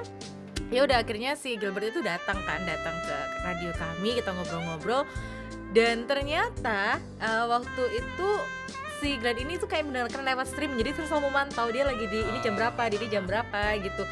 [0.69, 5.03] ya udah akhirnya si Gilbert itu datang kan datang ke radio kami kita ngobrol-ngobrol
[5.73, 8.29] dan ternyata eh, waktu itu
[8.99, 12.19] si Glenn ini tuh kayak karena lewat stream jadi terus mau mantau dia lagi di
[12.19, 12.69] ini jam Ah.
[12.69, 14.03] berapa di jam berapa gitu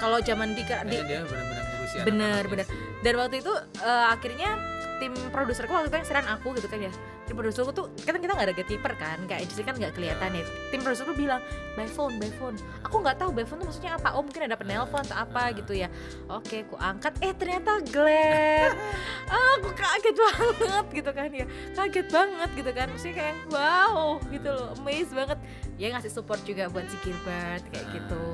[0.00, 2.66] kalau zaman di, di dia benar-benar ngurusin Bener, bener.
[3.04, 3.52] dan waktu itu
[3.84, 4.50] eh, akhirnya
[4.96, 6.92] tim produserku waktu itu yang siaran aku gitu kan ya
[7.26, 10.44] tim produserku tuh kan kita nggak ada gatekeeper kan kayak jadi kan nggak kelihatan ya.
[10.70, 11.42] Tim produserku bilang
[11.74, 12.54] by phone by phone.
[12.86, 14.14] Aku nggak tahu by phone tuh maksudnya apa.
[14.14, 15.90] Oh mungkin ada penelpon atau apa gitu ya.
[16.30, 17.18] Oke aku angkat.
[17.18, 18.70] Eh ternyata Glenn.
[19.26, 21.46] Ah, aku kaget banget gitu kan ya.
[21.74, 22.86] Kaget banget gitu kan.
[22.94, 24.70] Maksudnya kayak wow gitu loh.
[24.78, 25.38] Amazed banget.
[25.76, 28.24] Ya ngasih support juga buat si Gilbert kayak gitu.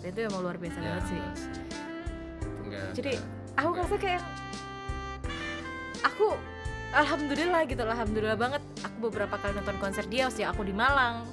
[0.00, 1.20] Dan itu emang luar biasa Ya, banget sih.
[2.64, 3.60] Enggak jadi enggak.
[3.60, 4.22] aku ngerasa kayak
[6.00, 6.26] aku
[6.94, 8.62] alhamdulillah gitu alhamdulillah banget.
[8.86, 11.26] Aku beberapa kali nonton konser dia usia aku di Malang.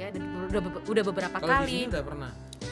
[0.00, 1.78] Ya dan udah udah beberapa di kali.
[1.84, 2.30] sini udah pernah?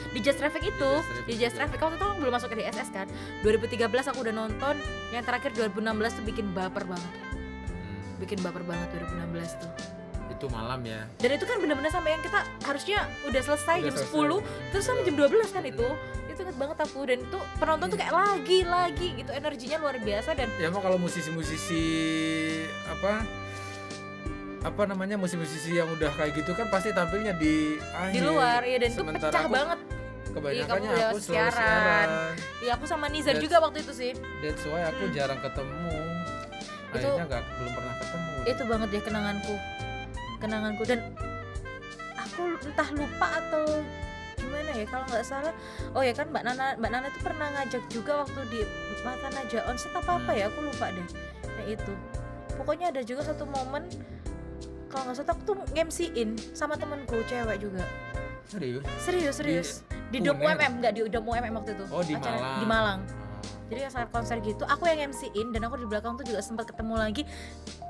[0.09, 1.57] Di Jazz Traffic itu Jazz Traffic di Jazz juga.
[1.61, 3.07] Traffic waktu itu aku belum masuk ke DSS kan.
[3.45, 4.75] 2013 aku udah nonton
[5.13, 7.13] yang terakhir 2016 tuh bikin baper banget.
[7.69, 9.71] Hmm, bikin baper banget 2016 tuh.
[10.33, 11.05] Itu malam ya?
[11.21, 14.41] Dan itu kan bener-bener sampai yang kita harusnya udah selesai Udah jam selesai.
[14.49, 15.87] 10 terus sampai jam 12 kan itu
[16.39, 20.29] itu inget banget aku dan itu penonton tuh kayak lagi lagi gitu energinya luar biasa
[20.31, 21.83] dan ya emang kalau musisi-musisi
[22.87, 23.27] apa
[24.59, 28.15] apa namanya musisi-musisi yang udah kayak gitu kan pasti tampilnya di akhir.
[28.15, 29.79] di luar ya dan itu pecah aku banget
[30.29, 31.59] kebanyakannya Iya, aku selalu siaran.
[31.59, 32.09] siaran
[32.61, 35.13] ya aku sama Nizar That's- juga waktu itu sih that's why aku Hmm.
[35.13, 39.53] jarang ketemu Itu- akhirnya nggak belum pernah ketemu itu banget ya kenanganku
[40.39, 40.99] kenanganku dan
[42.15, 43.63] aku entah lupa atau
[44.69, 45.53] gimana ya kalau nggak salah
[45.97, 48.59] oh ya kan mbak Nana mbak Nana tuh pernah ngajak juga waktu di
[49.01, 50.37] Mata Naja Onset apa apa Hmm.
[50.37, 51.07] ya aku lupa deh.
[51.57, 51.93] Yang itu.
[52.53, 53.87] Pokoknya ada juga satu momen
[54.91, 57.81] kalau nggak salah aku tuh ngemsiin sama temenku cewek juga.
[58.45, 58.83] Serius?
[58.99, 59.69] Serius serius.
[60.09, 60.57] Di, Dom Uner?
[60.57, 61.85] UMM nggak di Dom UMM waktu itu.
[61.89, 62.59] Oh di Acara- Malang.
[62.59, 63.01] Di Malang
[63.69, 66.93] jadi saat konser gitu aku yang MC-in dan aku di belakang tuh juga sempat ketemu
[66.99, 67.23] lagi.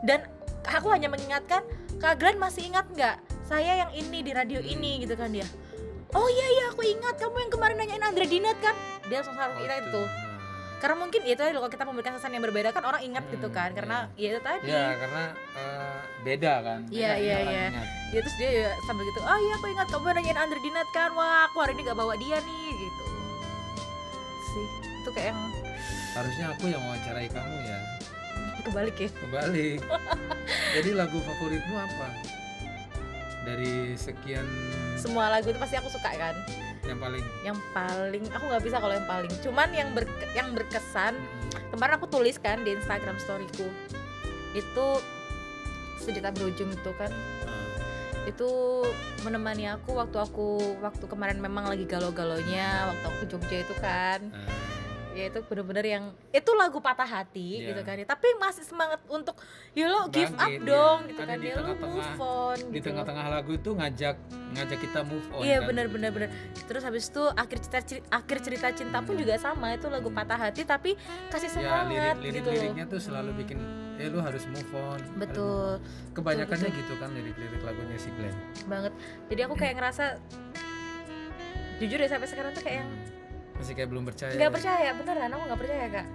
[0.03, 0.23] Dan
[0.61, 1.63] aku hanya mengingatkan
[1.97, 3.15] Kak Glenn masih ingat nggak?
[3.43, 5.47] Saya yang ini di radio ini gitu kan dia
[6.11, 7.15] oh iya iya aku ingat.
[7.15, 8.75] Kamu yang kemarin nanyain Andre Dinat kan?
[9.05, 10.03] Dia langsung Oh, ingat itu.
[10.79, 13.53] karena mungkin itu ya kalau kita memberikan kesan yang berbeda kan orang ingat gitu Hmm,
[13.53, 13.69] kan.
[13.73, 14.63] Karena ya itu tadi.
[14.65, 16.79] Ya karena eh, beda kan.
[16.87, 17.63] Iya, iya, iya.
[18.09, 19.87] ya terus dia ya sambil gitu oh iya aku ingat.
[19.87, 21.11] Kamu nanyain Andre Dinat kan?
[21.11, 23.03] Wah aku hari ini gak bawa dia nih gitu.
[24.47, 25.41] Sih itu kayak yang
[26.15, 27.79] harusnya aku yang wawancarai kamu ya.
[28.59, 29.09] Kebalik ya?
[29.11, 29.79] Kebalik.
[30.79, 32.07] Jadi lagu favoritmu apa
[33.49, 34.45] dari sekian
[34.99, 36.35] semua lagu itu pasti aku suka kan?
[36.85, 37.25] Yang paling?
[37.41, 39.31] Yang paling aku nggak bisa kalau yang paling.
[39.41, 40.05] Cuman yang ber,
[40.37, 41.17] yang berkesan
[41.73, 43.67] kemarin aku tulis kan di Instagram storyku.
[44.53, 45.01] Itu
[45.97, 47.09] sedita berujung itu kan.
[47.09, 48.49] Eh, itu
[49.25, 54.19] menemani aku waktu aku waktu kemarin memang lagi galau-galonya waktu aku ke Jogja itu kan.
[54.29, 54.58] Eh,
[55.19, 57.67] ya itu bener-bener yang itu lagu patah hati Iya.
[57.69, 59.35] gitu kan ya tapi masih semangat untuk
[59.71, 61.07] ya lo give up Bangkit, dong iya.
[61.07, 64.15] gitu Karena kan ya lo move on di gitu tengah-tengah lagu itu ngajak
[64.49, 65.67] ngajak kita move on Iya kan?
[65.67, 66.29] benar-benar benar.
[66.55, 70.39] Terus habis itu akhir cerita ceri- akhir cerita cinta pun juga sama itu lagu patah
[70.39, 70.95] hati tapi
[71.27, 72.49] kasih ya semangat lirik lirik gitu.
[72.49, 73.59] liriknya tuh selalu bikin
[73.99, 78.35] eh lu harus move on Betul move kebanyakannya gitu kan lirik lirik lagunya si Glenn
[78.65, 78.93] banget.
[79.27, 80.05] Jadi aku kayak ngerasa
[81.79, 82.91] jujur ya sampai sekarang tuh kayak yang
[83.59, 86.07] masih kayak belum percaya nggak percaya beneran aku nggak percaya kak.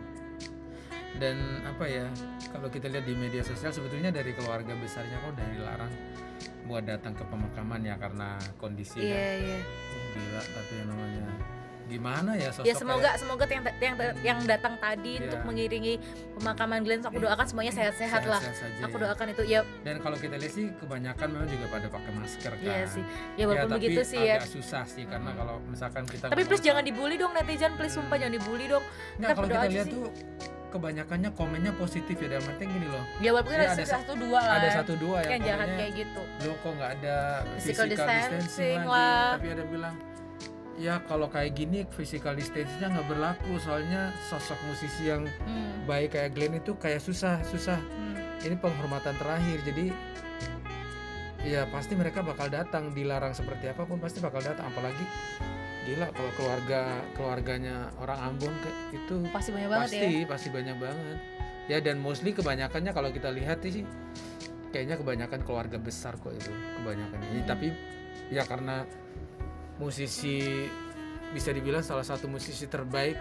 [1.20, 2.06] dan apa ya
[2.50, 5.92] kalau kita lihat di media sosial sebetulnya dari keluarga besarnya kok udah dilarang
[6.64, 9.58] buat datang ke pemakaman ya karena kondisi Iya kan iya.
[9.60, 9.64] Ih,
[10.16, 11.26] gila tapi yang namanya
[11.84, 15.22] gimana ya sosok Ya semoga kayak- semoga yang yang yang datang tadi Iya.
[15.26, 15.94] untuk mengiringi
[16.32, 18.40] pemakaman Glenn aku doakan semuanya sehat-sehat lah.
[18.40, 19.02] saja Aku ya.
[19.04, 22.64] doakan itu ya dan kalau kita lihat sih kebanyakan memang juga pada pakai masker kan
[22.64, 23.04] iya sih.
[23.34, 24.40] Ya walaupun tapi begitu sih ya.
[24.40, 25.36] susah sih karena Mm.
[25.36, 28.84] kalau misalkan kita Tapi please jangan dibully dong netizen, please sumpah jangan dibully dong.
[29.14, 29.94] Nggak, kita kalau kita lihat sih.
[29.94, 30.04] tuh
[30.70, 34.12] kebanyakannya komennya positif ya dalam artinya gini loh Ya walaupun Ya, ada, ada sa- satu
[34.16, 34.58] dua lah.
[34.58, 36.22] ada satu dua yang yang jahat kayak gitu.
[36.40, 37.16] lo kok nggak ada
[37.54, 39.30] Physical physical, distancing, distancing lagi lah.
[39.36, 39.94] tapi ada bilang
[40.74, 45.84] ya kalau kayak gini physical distancingnya nggak berlaku soalnya sosok musisi yang Hmm.
[45.84, 48.18] baik kayak Glenn itu kayak susah susah Hmm.
[48.40, 49.94] ini penghormatan terakhir jadi
[51.44, 55.04] ya pasti mereka bakal datang dilarang seperti apa pun pasti bakal datang apalagi
[55.84, 56.80] gila kalau keluarga
[57.12, 60.24] keluarganya orang Ambon ke, itu Pasti banyak banget pasti ya.
[60.24, 61.18] pasti banyak banget
[61.64, 63.84] ya dan mostly kebanyakannya kalau kita lihat sih
[64.68, 67.48] kayaknya kebanyakan keluarga besar kok itu kebanyakan ini Hmm.
[67.48, 67.68] tapi
[68.28, 68.88] ya karena
[69.78, 70.66] musisi
[71.34, 73.18] bisa dibilang salah satu musisi terbaik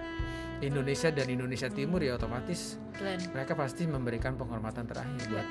[0.62, 3.20] Indonesia dan Indonesia Timur ya otomatis Glenn.
[3.34, 5.48] mereka pasti memberikan penghormatan terakhir buat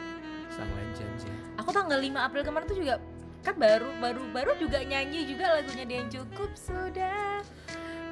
[0.53, 2.95] sang legend sih Aku tanggal 5 April kemarin tuh juga
[3.43, 7.43] kan baru baru baru juga nyanyi juga lagunya dia yang cukup sudah.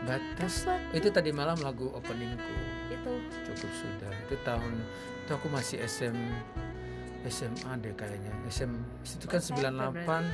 [0.02, 0.66] Batas.
[0.66, 2.54] Waktu itu tadi malam lagu openingku.
[2.90, 3.14] Itu.
[3.46, 4.12] Cukup sudah.
[4.26, 4.74] Itu tahun
[5.22, 6.16] itu aku masih SM
[7.22, 8.72] SMA deh kayaknya SM
[9.04, 10.24] itu kan SMP 98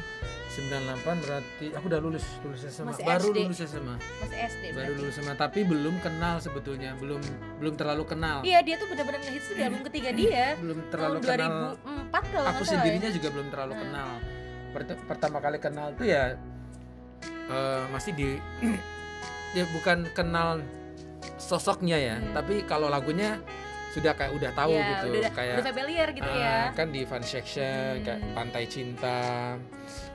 [1.02, 3.38] 98 berarti aku udah lulus lulus SMA Masih baru SD.
[3.42, 4.94] lulus SMA masih SD baru berarti.
[4.96, 7.18] lulus SMA tapi belum kenal sebetulnya belum
[7.58, 11.16] belum terlalu kenal Iya dia tuh benar-benar ngehits tuh di album ketiga dia belum terlalu
[11.18, 11.52] tahun kenal
[12.14, 13.14] 2004 kalau aku sendirinya ya.
[13.14, 13.82] juga belum terlalu Hmm.
[13.82, 14.08] kenal
[14.72, 16.24] Pert- pertama kali kenal tuh ya
[17.48, 18.28] eh, masih di
[19.58, 20.62] ya bukan kenal
[21.36, 22.30] sosoknya ya Hmm.
[22.32, 23.42] tapi kalau lagunya
[23.96, 27.00] sudah kayak udah tahu Iya, gitu udah, kayak udah familiar gitu ah, ya kan di
[27.02, 28.34] fan section kayak Hmm.
[28.36, 29.20] pantai cinta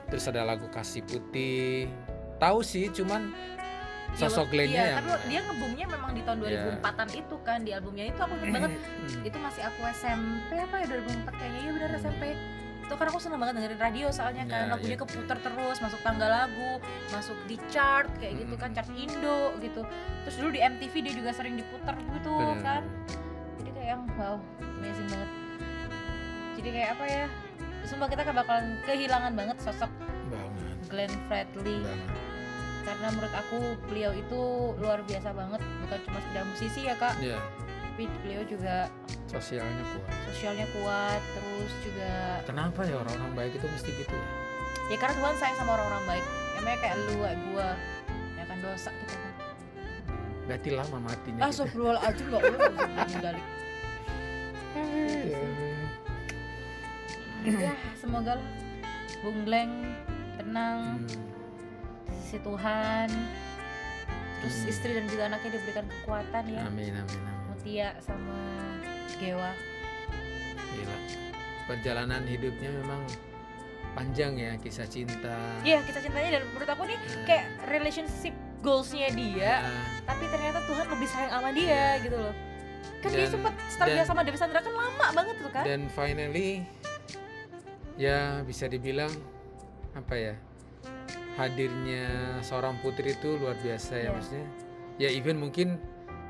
[0.06, 1.90] terus ada lagu kasih putih
[2.38, 3.34] tahu sih cuman
[4.12, 6.76] Ya, sosok wak- Glenn-nya iya, yang dia ngebumnya memang di tahun Iya.
[6.76, 9.22] 2004-an itu kan di albumnya itu aku ingat banget Hmm.
[9.24, 12.22] itu masih aku SMP apa ya 2004 kayaknya iya benar SMP
[12.82, 15.00] itu kan aku seneng banget dengerin radio soalnya kan Ya, lagunya iya.
[15.00, 16.70] keputar terus masuk tangga lagu
[17.08, 18.60] masuk di chart kayak gitu Mm-mm.
[18.60, 19.80] kan chart Indo gitu
[20.22, 22.60] terus dulu di MTV dia juga sering diputar gitu Bener.
[22.60, 23.21] kan kayak
[23.82, 24.38] yang wow
[24.78, 25.30] amazing banget.
[26.58, 27.24] Jadi kayak apa ya
[27.82, 29.90] sumpah kita kan bakalan kehilangan banget sosok
[30.30, 30.76] banget.
[30.88, 31.78] Glenn Fredly.
[31.82, 32.10] Banget.
[32.82, 34.40] Karena menurut aku beliau itu
[34.82, 37.14] luar biasa banget bukan cuma sekedar musisi ya kak.
[37.18, 37.38] Ya
[37.92, 38.88] tapi beliau juga
[39.28, 40.08] sosialnya kuat.
[40.32, 44.26] sosialnya kuat terus juga kenapa ya orang-orang baik itu mesti gitu ya?
[44.88, 46.24] Ya karena Tuhan sayang sama orang-orang baik.
[46.56, 47.68] Emangnya kayak lu kayak gua.
[48.40, 49.12] Ya kan dosa kita.
[49.12, 49.32] Kan
[50.42, 53.44] berarti lama matinya ah sobrol aja nggak boleh meninggalin
[57.42, 58.48] ya semoga lah.
[59.20, 59.72] Bung Gleng
[60.34, 61.08] tenang Hmm.
[62.04, 63.08] di sisi Tuhan
[64.40, 64.70] terus Hmm.
[64.70, 66.60] istri dan juga anaknya diberikan kekuatan ya.
[66.66, 67.46] Amin amin amin.
[67.48, 68.38] Mutia sama
[69.16, 69.52] Gewa.
[70.72, 70.96] Gila.
[71.62, 73.02] Perjalanan hidupnya memang
[73.92, 75.36] panjang ya kisah cinta.
[75.62, 80.62] Iya kita cintanya dan menurut aku nih Nah, kayak relationship goalsnya dia nah, tapi ternyata
[80.62, 82.30] Tuhan lebih sayang sama dia gitu loh
[83.02, 85.80] kan dia sempet setelah dia dan- sama Dewi Sandra kan lama banget tuh kan dan
[85.88, 86.62] finally
[87.96, 89.10] ya bisa dibilang
[89.92, 90.34] apa ya
[91.34, 92.04] hadirnya
[92.40, 94.10] seorang putri itu luar biasa ya Iya.
[94.12, 94.46] maksudnya.
[94.94, 95.80] Ya even mungkin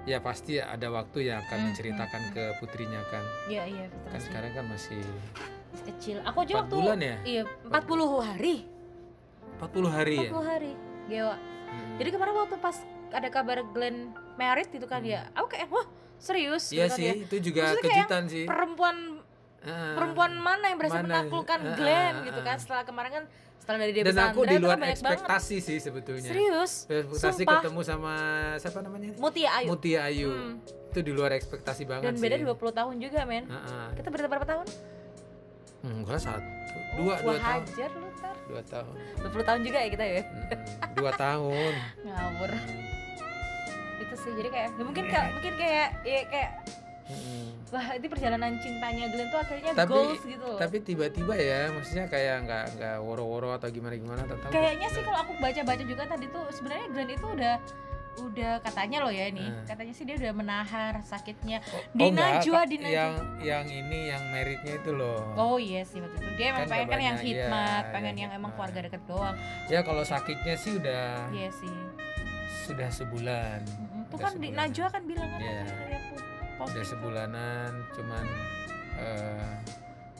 [0.02, 3.22] ya pasti ada waktu yang akan Hmm, menceritakan hmm, ke putrinya kan.
[3.46, 4.26] iya iya betul Kan sih.
[4.28, 5.02] sekarang kan masih
[5.85, 7.16] kecil aku 4 waktu bulan ya?
[7.24, 8.56] iya 40 hari
[9.58, 10.30] 40 hari ya.
[10.30, 10.72] 40 hari
[11.04, 11.94] Gewa Hmm.
[11.96, 12.76] jadi kemarin waktu pas
[13.11, 15.87] ada kabar Glenn married gitu kan ya aku kayak wah
[16.22, 16.72] serius Hmm.
[16.72, 17.14] Iya gitu kan sih, ya.
[17.18, 18.44] itu juga Maksudnya kejutan sih.
[18.46, 18.96] perempuan
[19.61, 19.94] Ah.
[19.94, 21.22] perempuan mana yang berhasil Mana?
[21.22, 23.24] menaklukkan Ah, Glenn ah, gitu kan setelah kemarin kan
[23.56, 26.26] setelah dari Dewi Dan aku di itu luar kan banyak banget ekspektasi sih sebetulnya.
[26.28, 27.54] serius Ekspektasi Sumpah.
[27.61, 28.14] ketemu sama
[28.56, 29.14] siapa namanya?
[29.16, 30.30] Mutia Ayu Mutia Ayu.
[30.30, 30.54] Hmm.
[30.88, 32.44] Itu di luar ekspektasi banget dan beda sih.
[32.44, 33.87] 20 tahun juga men Heeh.
[33.96, 34.66] kita beda berapa tahun?
[35.85, 36.46] Enggak satu,
[36.96, 40.22] dua, dua Wah tahun, hajar lu ntar dua tahun, 20 tahun juga ya kita ya
[40.22, 40.58] Mm-mm.
[40.92, 41.72] dua tahun.
[42.06, 42.50] ngawur
[44.12, 46.51] itu sih jadi kayak ya mungkin kayak mungkin kayak ya kayak
[47.03, 47.46] Mm-mm.
[47.68, 52.07] wah itu perjalanan cintanya Glenn tuh akhirnya Tapi, goals gitu loh tapi tiba-tiba ya, maksudnya
[52.07, 56.29] kayak nggak nggak woro-woro atau gimana gimana, atau kayaknya sih kalau aku baca-baca juga tadi
[56.29, 57.55] tuh sebenarnya Glenn itu udah
[58.12, 59.64] udah katanya loh ya ini Hmm.
[59.64, 62.64] katanya sih dia udah menahan sakitnya Oh, di enggak, Najwa Kak.
[62.68, 65.20] di Najwa yang yang ini yang meritnya itu loh.
[65.33, 68.20] oh iya sih waktu itu dia emang Kan pengen kan yang iya, hikmat pengen yang
[68.20, 69.33] yang emang keluarga deket doang
[69.66, 71.72] Ya kalau sakitnya sih udah iya sih
[72.62, 73.59] sudah sebulan.
[74.12, 74.48] Tuh Udah kan di.
[74.53, 75.62] Najwa kan bilang kan Iya.
[75.64, 76.12] dari aku
[76.62, 76.85] udah tuh.
[76.85, 78.25] sebulanan cuman
[78.94, 79.53] eh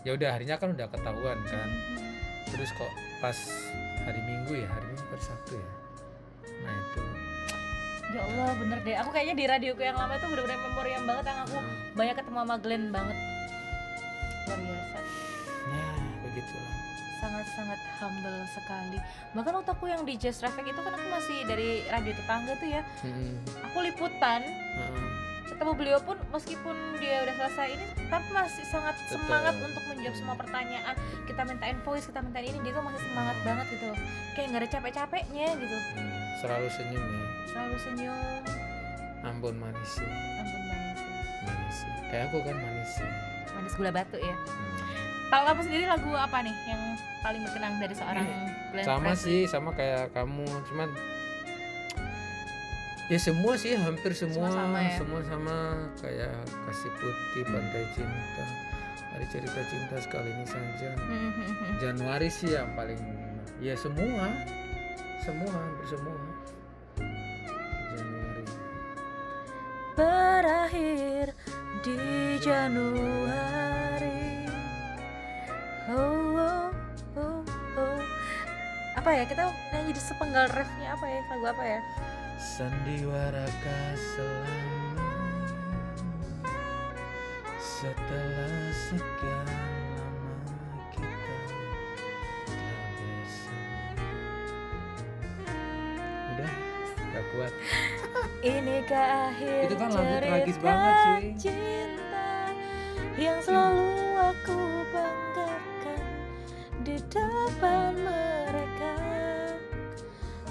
[0.03, 1.69] ya udah harinya kan udah ketahuan kan.
[1.69, 2.11] Mhm.
[2.49, 3.37] terus kok pas
[4.03, 5.69] hari minggu ya hari minggu sabtu ya?
[6.63, 7.03] Nah itu.
[8.13, 11.25] Ya Allah bener deh, aku kayaknya di radioku yang lama itu bener-bener memori yang banget
[11.27, 11.65] yang aku eh,
[11.97, 13.17] banyak ketemu sama Glenn banget.
[14.45, 14.99] Luar biasa,
[15.65, 15.85] ya
[16.21, 16.75] begitulah
[17.23, 18.99] sangat-sangat humble sekali.
[19.33, 22.67] Bahkan waktu aku yang di Jazz Traffic itu kan aku masih dari radio tetangga tuh
[22.67, 22.83] ya.
[23.07, 23.39] Mm-mm.
[23.71, 25.07] Aku liputan, Heeh.
[25.47, 29.23] ketemu beliau pun meskipun dia udah selesai ini Tapi masih sangat Tetap.
[29.23, 30.95] semangat untuk menjawab semua pertanyaan.
[31.25, 33.99] Kita mintain voice, kita mintain ini, dia tuh masih semangat banget gitu loh.
[34.35, 35.77] Kayak gak ada capek-capeknya gitu.
[35.95, 37.27] Hmm, selalu senyum ya.
[37.47, 38.43] Selalu senyum,
[39.23, 40.11] ampun manis sih.
[40.43, 41.01] Ampun manis.
[41.47, 41.93] Manis sih.
[42.11, 43.11] Kayak aku kan manis sih.
[43.53, 44.35] Manis gula batu ya.
[44.35, 44.82] Hmm.
[45.33, 46.83] Kalau kamu sendiri lagu apa nih yang
[47.25, 48.27] paling berkenang dari seorang
[48.69, 49.25] Glenn sama Fredly?
[49.25, 50.89] sih sama kayak kamu cuman
[53.09, 54.93] ya semua sih hampir semua Semua sama ya?
[55.01, 55.57] semua sama.
[56.05, 56.37] Kayak
[56.69, 58.45] kasih putih pantai cinta
[59.13, 60.91] hari cerita cinta sekali ini saja.
[61.01, 61.33] Hmm,
[61.81, 63.01] Januari sih yang paling
[63.57, 64.29] ya semua
[65.25, 66.17] semua hampir semua.
[67.97, 68.45] Januari.
[69.97, 71.25] Berakhir
[71.81, 71.97] di
[72.37, 73.82] Januari
[75.93, 76.69] oh, oh,
[77.21, 77.41] oh,
[77.77, 77.99] oh.
[78.97, 81.81] Apa ya kita nyanyi di sepenggal refnya apa ya lagu apa ya
[82.39, 84.29] sandiwara selama
[87.59, 90.35] setelah sekian lama
[90.91, 91.27] kita
[92.47, 93.95] telah bersama
[96.35, 96.53] udah
[97.11, 97.53] gak kuat
[98.43, 101.31] Inikah akhir Itu kan lagu tragis banget sih.
[101.47, 102.51] cinta
[103.15, 103.87] Yang selalu
[107.13, 108.97] depan mereka.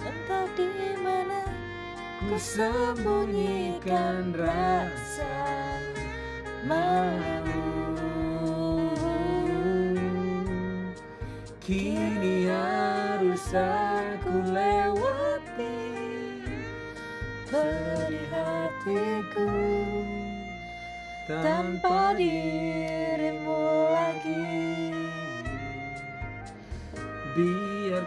[0.05, 0.70] Entah di
[1.01, 1.41] mana
[2.30, 5.34] ku sembunyikan rasa
[6.70, 7.66] malu.
[11.62, 15.89] Kini harus aku lewati.
[18.32, 19.51] Hatiku
[21.28, 24.61] tanpa dirimu lagi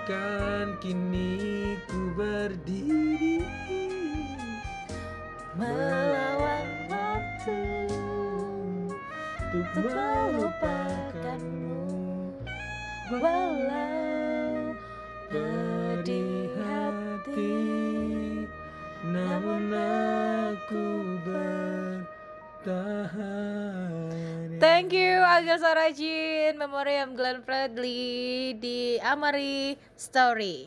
[0.05, 3.41] Kini ku berdiri
[5.57, 7.89] melawan waktu
[9.49, 11.89] Untuk melupakanmu.
[13.17, 14.77] Walau
[15.33, 17.57] pedih hati
[19.09, 20.85] Namun aku
[22.53, 24.04] bertahan
[24.65, 30.65] Thank you Agil Sarajin Memoriam Glenn Fredly di Amari Story